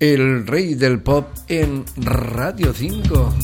el 0.00 0.46
rey 0.46 0.74
del 0.74 1.00
pop 1.00 1.26
en 1.48 1.84
Radio 1.96 2.72
5. 2.72 3.34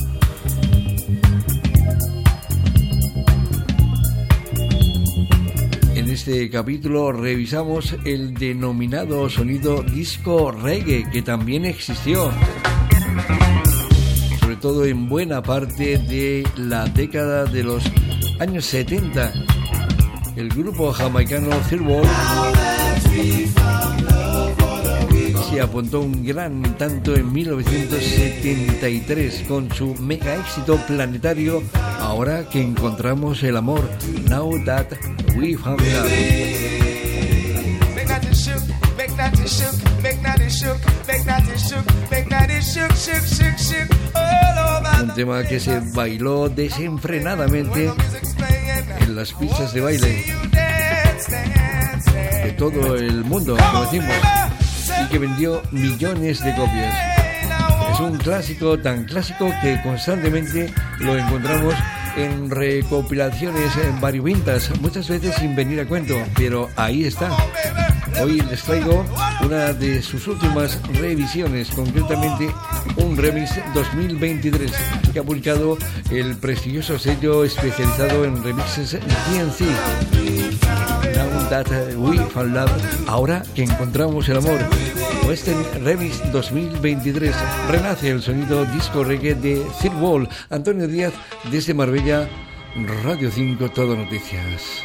En 5.96 6.10
este 6.10 6.48
capítulo 6.50 7.10
revisamos 7.10 7.96
el 8.04 8.34
denominado 8.34 9.28
sonido 9.28 9.82
disco 9.82 10.52
reggae 10.52 11.10
que 11.10 11.22
también 11.22 11.64
existió, 11.64 12.30
sobre 14.40 14.56
todo 14.56 14.84
en 14.84 15.08
buena 15.08 15.42
parte 15.42 15.98
de 15.98 16.46
la 16.56 16.84
década 16.86 17.46
de 17.46 17.64
los 17.64 17.82
años 18.38 18.64
70. 18.66 19.32
El 20.36 20.50
grupo 20.50 20.92
jamaicano 20.92 21.50
Third 21.68 21.82
apuntó 25.60 26.00
un 26.00 26.24
gran 26.24 26.76
tanto 26.76 27.14
en 27.14 27.32
1973 27.32 29.44
con 29.46 29.72
su 29.72 29.94
mega 29.96 30.34
éxito 30.34 30.76
planetario 30.86 31.62
Ahora 32.04 32.46
que 32.48 32.60
encontramos 32.60 33.42
el 33.42 33.56
amor, 33.56 33.80
Now 34.28 34.62
That 34.64 34.88
We 35.36 35.56
Found 35.56 35.80
Love. 35.80 36.12
Un 45.00 45.14
tema 45.14 45.42
que 45.44 45.60
se 45.60 45.80
bailó 45.94 46.50
desenfrenadamente 46.50 47.90
en 49.00 49.16
las 49.16 49.32
pistas 49.32 49.72
de 49.72 49.80
baile 49.80 50.24
de 52.44 52.52
todo 52.52 52.96
el 52.96 53.24
mundo, 53.24 53.56
como 53.56 53.84
decimos 53.84 54.14
y 55.04 55.08
que 55.08 55.18
vendió 55.18 55.62
millones 55.70 56.42
de 56.42 56.54
copias. 56.54 56.94
Es 57.92 58.00
un 58.00 58.16
clásico 58.18 58.78
tan 58.78 59.04
clásico 59.04 59.52
que 59.62 59.80
constantemente 59.82 60.72
lo 61.00 61.16
encontramos 61.16 61.74
en 62.16 62.50
recopilaciones 62.50 63.76
en 63.76 64.00
variopintas, 64.00 64.70
muchas 64.80 65.08
veces 65.08 65.34
sin 65.36 65.54
venir 65.54 65.80
a 65.80 65.86
cuento, 65.86 66.14
pero 66.36 66.68
ahí 66.76 67.04
está. 67.04 67.30
Hoy 68.22 68.40
les 68.40 68.62
traigo 68.62 69.04
una 69.42 69.72
de 69.72 70.00
sus 70.00 70.26
últimas 70.28 70.80
revisiones, 70.94 71.68
concretamente 71.70 72.48
un 72.96 73.16
remix 73.16 73.50
2023 73.74 74.72
que 75.12 75.18
ha 75.18 75.22
publicado 75.22 75.76
el 76.10 76.36
prestigioso 76.36 76.98
sello 76.98 77.44
especializado 77.44 78.24
en 78.24 78.42
remixes 78.42 78.92
DNC. 78.92 80.63
That 81.50 81.66
we 81.96 82.18
found 82.30 82.54
love, 82.54 82.70
ahora 83.06 83.42
que 83.54 83.64
encontramos 83.64 84.28
el 84.28 84.38
amor. 84.38 84.58
Western 85.26 85.84
Remix 85.84 86.20
2023 86.32 87.34
renace 87.70 88.10
el 88.10 88.22
sonido 88.22 88.64
disco 88.66 89.04
reggae 89.04 89.34
de 89.34 89.64
Third 89.80 90.00
Wall. 90.00 90.28
Antonio 90.50 90.88
Díaz 90.88 91.12
desde 91.50 91.74
Marbella, 91.74 92.28
Radio 93.04 93.30
5, 93.30 93.70
Todo 93.70 93.94
Noticias. 93.94 94.84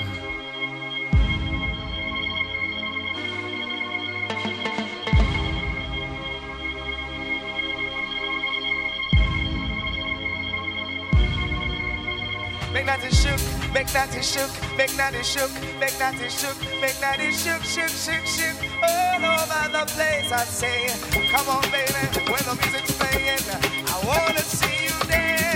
That 12.89 13.03
it 13.05 13.13
shook, 13.13 13.39
make 13.71 13.85
that 13.93 14.15
it 14.15 14.25
shook, 14.25 14.49
make 14.75 14.89
that 14.97 15.13
it 15.13 15.23
shook, 15.23 15.51
make 15.79 15.95
that 15.99 16.17
it 16.19 16.31
shook, 16.31 16.57
make 16.81 16.97
that 16.97 17.19
it 17.19 17.33
shook, 17.37 17.61
shook, 17.61 17.93
shook, 17.93 18.25
shook. 18.25 18.57
All 18.81 19.21
over 19.21 19.69
the 19.69 19.85
place 19.93 20.31
I 20.33 20.41
say, 20.41 20.89
come 21.29 21.47
on 21.53 21.61
baby, 21.69 22.01
when 22.25 22.41
the 22.49 22.57
music's 22.57 22.97
playing, 22.97 23.45
I 23.85 23.95
wanna 24.09 24.41
see 24.41 24.89
you 24.89 24.97
dance, 25.05 25.48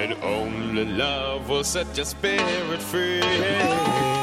And 0.00 0.14
only 0.22 0.86
love 0.86 1.50
will 1.50 1.62
set 1.62 1.94
your 1.94 2.06
spirit 2.06 2.80
free. 2.80 4.19